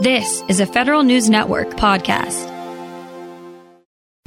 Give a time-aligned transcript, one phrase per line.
[0.00, 2.46] This is a Federal News Network podcast.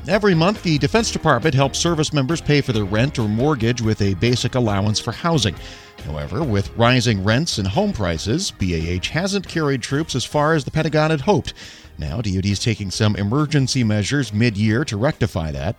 [0.05, 4.01] Every month, the Defense Department helps service members pay for their rent or mortgage with
[4.01, 5.55] a basic allowance for housing.
[6.03, 10.71] However, with rising rents and home prices, BAH hasn't carried troops as far as the
[10.71, 11.53] Pentagon had hoped.
[11.97, 15.77] Now, DoD is taking some emergency measures mid year to rectify that.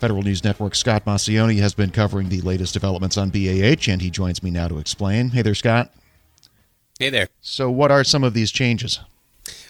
[0.00, 4.08] Federal News Network Scott Maucione has been covering the latest developments on BAH, and he
[4.08, 5.28] joins me now to explain.
[5.28, 5.92] Hey there, Scott.
[6.98, 7.28] Hey there.
[7.42, 8.98] So, what are some of these changes?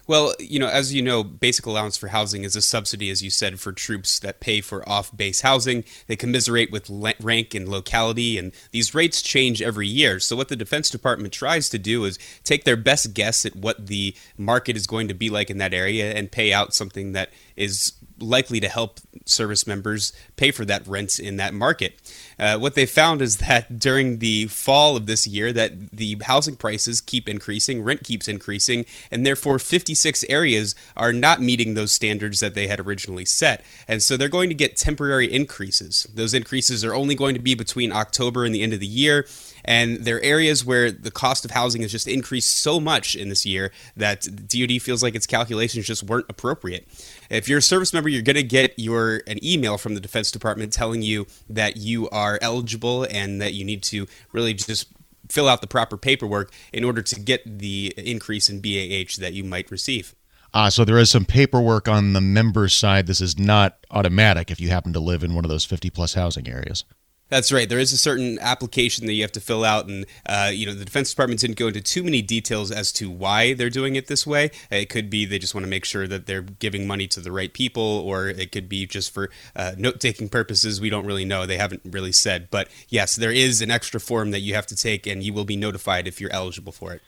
[0.09, 3.31] Well, you know, as you know, basic allowance for housing is a subsidy, as you
[3.31, 5.85] said, for troops that pay for off base housing.
[6.07, 6.89] They commiserate with
[7.21, 10.21] rank and locality, and these rates change every year.
[10.21, 13.89] So, what the Defense Department tries to do is take their best guess at what
[13.89, 17.31] the market is going to be like in that area and pay out something that
[17.57, 22.01] is likely to help service members pay for that rent in that market.
[22.39, 26.57] Uh, what they found is that during the fall of this year, that the housing
[26.57, 32.41] prices keep increasing, rent keeps increasing, and therefore 56 areas are not meeting those standards
[32.41, 33.65] that they had originally set.
[33.89, 36.07] And so they're going to get temporary increases.
[36.15, 39.27] Those increases are only going to be between October and the end of the year.
[39.67, 43.29] And there are areas where the cost of housing has just increased so much in
[43.29, 46.87] this year that DoD feels like its calculations just weren't appropriate.
[47.29, 50.31] If you're a service member, you're going to get your an email from the Defense
[50.31, 54.89] Department telling you that you are eligible and that you need to really just
[55.29, 59.45] fill out the proper paperwork in order to get the increase in BAH that you
[59.45, 60.15] might receive.
[60.55, 63.07] Ah, so there is some paperwork on the member side.
[63.07, 66.15] This is not automatic if you happen to live in one of those 50 plus
[66.15, 66.85] housing areas.
[67.29, 67.69] That's right.
[67.69, 70.75] There is a certain application that you have to fill out, and uh, you know
[70.75, 74.07] the Defense Department didn't go into too many details as to why they're doing it
[74.07, 74.53] this way.
[74.71, 77.33] It could be they just want to make sure that they're giving money to the
[77.33, 80.81] right people, or it could be just for uh, note-taking purposes.
[80.81, 81.47] We don't really know.
[81.47, 84.77] They haven't really said, but yes, there is an extra form that you have to
[84.77, 87.03] take, and you will be notified if you're eligible for it.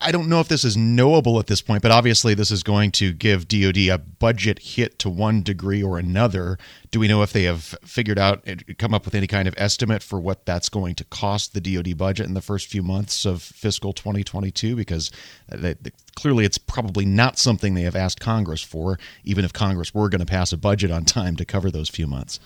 [0.00, 2.90] I don't know if this is knowable at this point, but obviously this is going
[2.92, 6.58] to give DoD a budget hit to one degree or another.
[6.90, 9.54] Do we know if they have figured out, eh, come up with any kind of
[9.56, 13.24] estimate for what that's going to cost the DoD budget in the first few months
[13.24, 14.74] of fiscal 2022?
[14.74, 15.12] Because
[15.52, 19.52] uh, they, they, clearly it's probably not something they have asked Congress for, even if
[19.52, 22.40] Congress were going to pass a budget on time to cover those few months.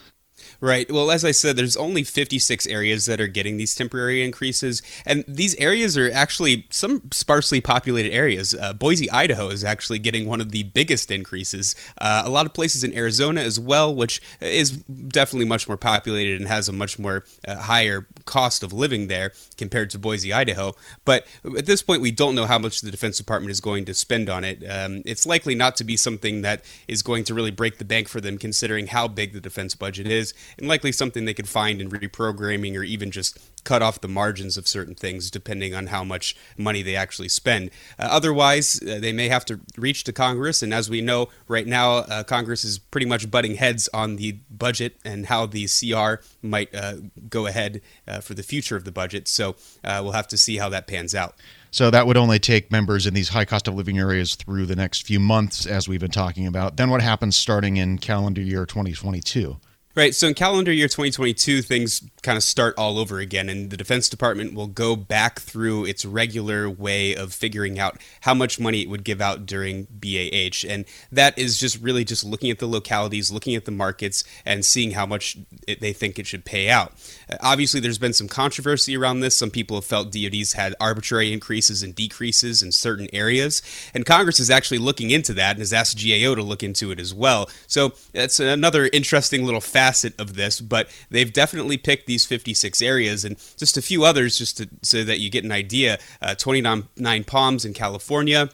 [0.60, 0.90] Right.
[0.90, 5.24] Well, as I said, there's only 56 areas that are getting these temporary increases, and
[5.26, 8.54] these areas are actually some sparsely populated areas.
[8.54, 11.74] Uh, Boise, Idaho, is actually getting one of the biggest increases.
[11.98, 16.40] Uh, a lot of places in Arizona as well, which is definitely much more populated
[16.40, 20.74] and has a much more uh, higher cost of living there compared to Boise, Idaho.
[21.04, 21.26] But
[21.56, 24.28] at this point, we don't know how much the Defense Department is going to spend
[24.28, 24.62] on it.
[24.68, 28.08] Um, it's likely not to be something that is going to really break the bank
[28.08, 31.80] for them, considering how big the defense budget is and likely something they could find
[31.80, 36.02] in reprogramming or even just cut off the margins of certain things depending on how
[36.02, 37.70] much money they actually spend.
[37.98, 41.66] Uh, otherwise, uh, they may have to reach to Congress, and as we know right
[41.66, 46.22] now, uh, Congress is pretty much butting heads on the budget and how the CR
[46.42, 46.96] might uh,
[47.28, 49.28] go ahead uh, for the future of the budget.
[49.28, 51.36] So uh, we'll have to see how that pans out.
[51.72, 54.76] So that would only take members in these high cost of living areas through the
[54.76, 56.76] next few months, as we've been talking about.
[56.76, 59.56] Then what happens starting in calendar year 2022?
[59.94, 60.14] Right.
[60.14, 64.08] So in calendar year 2022, things kind of start all over again, and the Defense
[64.08, 68.88] Department will go back through its regular way of figuring out how much money it
[68.88, 70.64] would give out during BAH.
[70.66, 74.64] And that is just really just looking at the localities, looking at the markets, and
[74.64, 75.36] seeing how much
[75.68, 76.94] it, they think it should pay out.
[77.28, 79.36] Uh, obviously, there's been some controversy around this.
[79.36, 83.60] Some people have felt DoD's had arbitrary increases and decreases in certain areas.
[83.92, 86.98] And Congress is actually looking into that and has asked GAO to look into it
[86.98, 87.50] as well.
[87.66, 92.80] So that's another interesting little fact facet of this, but they've definitely picked these 56
[92.80, 95.98] areas and just a few others just to, so that you get an idea.
[96.20, 98.48] Uh, 29 Palms in California,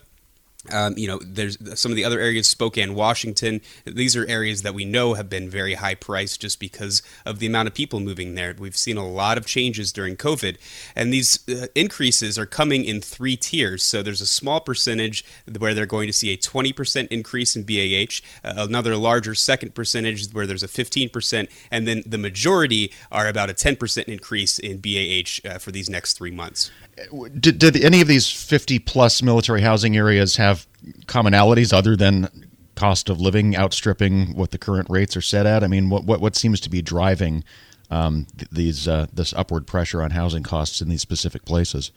[0.72, 3.60] um, you know, there's some of the other areas, Spokane, Washington.
[3.84, 7.46] These are areas that we know have been very high priced just because of the
[7.46, 8.54] amount of people moving there.
[8.58, 10.56] We've seen a lot of changes during COVID,
[10.94, 13.82] and these uh, increases are coming in three tiers.
[13.82, 15.24] So there's a small percentage
[15.58, 20.32] where they're going to see a 20% increase in BAH, uh, another larger second percentage
[20.32, 25.48] where there's a 15%, and then the majority are about a 10% increase in BAH
[25.48, 26.70] uh, for these next three months.
[27.38, 30.66] Did, did any of these 50 plus military housing areas have
[31.06, 32.28] commonalities other than
[32.74, 35.64] cost of living outstripping what the current rates are set at?
[35.64, 37.44] I mean, what what, what seems to be driving
[37.90, 41.90] um, these uh, this upward pressure on housing costs in these specific places?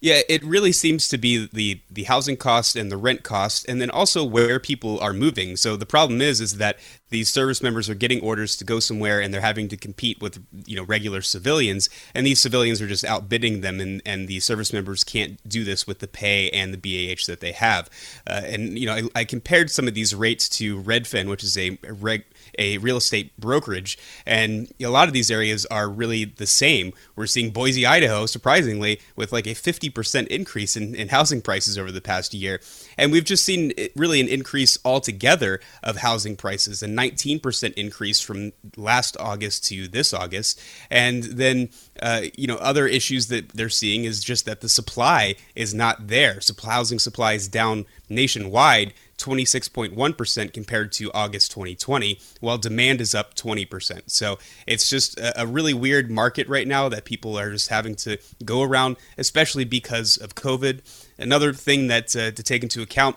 [0.00, 3.80] Yeah, it really seems to be the the housing cost and the rent cost, and
[3.80, 5.56] then also where people are moving.
[5.56, 6.78] So the problem is, is that
[7.10, 10.44] these service members are getting orders to go somewhere, and they're having to compete with
[10.66, 14.72] you know regular civilians, and these civilians are just outbidding them, and and the service
[14.72, 17.90] members can't do this with the pay and the BAH that they have.
[18.26, 21.58] Uh, and you know, I, I, compared some of these rates to Redfin, which is
[21.58, 22.24] a reg
[22.58, 23.98] a real estate brokerage.
[24.26, 26.92] And a lot of these areas are really the same.
[27.16, 31.90] We're seeing Boise, Idaho, surprisingly, with like a 50% increase in, in housing prices over
[31.90, 32.60] the past year.
[32.96, 38.52] And we've just seen really an increase altogether of housing prices, a 19% increase from
[38.76, 40.60] last August to this August.
[40.90, 41.70] And then,
[42.00, 46.08] uh, you know, other issues that they're seeing is just that the supply is not
[46.08, 46.40] there.
[46.40, 53.34] So housing supply is down nationwide 26.1% compared to August 2020, while demand is up
[53.34, 54.02] 20%.
[54.06, 58.18] So it's just a, really weird market right now that people are just having to
[58.44, 60.80] go around, especially because of COVID.
[61.18, 63.16] Another thing that uh, to take into account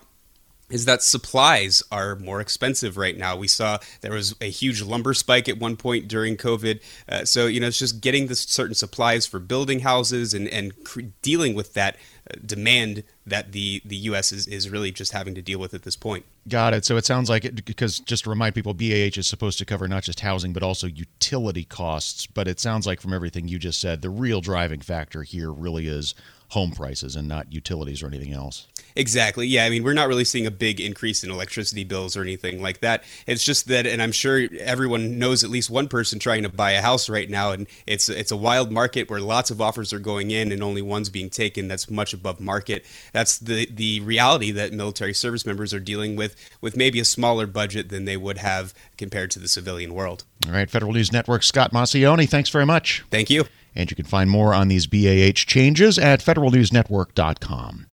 [0.71, 3.35] is that supplies are more expensive right now.
[3.35, 6.81] We saw there was a huge lumber spike at one point during COVID.
[7.07, 10.71] Uh, so, you know, it's just getting the certain supplies for building houses and, and
[11.21, 11.97] dealing with that
[12.45, 14.31] demand that the, the U.S.
[14.31, 16.25] Is, is really just having to deal with at this point.
[16.47, 16.85] Got it.
[16.85, 19.87] So it sounds like it, because just to remind people, BAH is supposed to cover
[19.87, 22.25] not just housing, but also utility costs.
[22.25, 25.87] But it sounds like from everything you just said, the real driving factor here really
[25.87, 26.15] is
[26.49, 28.67] home prices and not utilities or anything else.
[28.95, 29.47] Exactly.
[29.47, 29.63] Yeah.
[29.63, 32.81] I mean, we're not really seeing a big increase in electricity bills or anything like
[32.81, 33.05] that.
[33.25, 36.71] It's just that, and I'm sure everyone knows at least one person trying to buy
[36.71, 39.99] a house right now, and it's it's a wild market where lots of offers are
[39.99, 41.69] going in and only one's being taken.
[41.69, 42.85] That's much above market.
[43.11, 47.47] That's the the reality that military service members are dealing with, with maybe a smaller
[47.47, 50.23] budget than they would have compared to the civilian world.
[50.47, 53.03] All right, Federal News Network, Scott Maucione, thanks very much.
[53.11, 53.45] Thank you.
[53.75, 57.87] And you can find more on these BAH changes at federalnewsnetwork.com.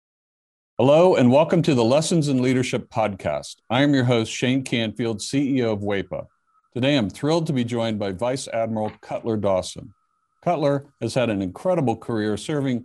[0.76, 3.56] Hello, and welcome to the Lessons in Leadership podcast.
[3.68, 6.26] I am your host, Shane Canfield, CEO of WEPA.
[6.74, 9.92] Today, I'm thrilled to be joined by Vice Admiral Cutler Dawson.
[10.42, 12.84] Cutler has had an incredible career serving